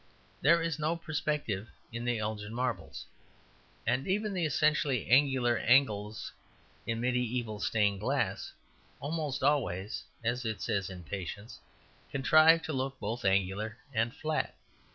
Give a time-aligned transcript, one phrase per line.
[0.41, 3.05] There is no perspective in the Elgin Marbles,
[3.85, 6.31] and even the essentially angular angels
[6.87, 8.51] in mediaeval stained glass
[8.99, 11.59] almost always (as it says in "Patience")
[12.09, 14.55] contrive to look both angular and flat.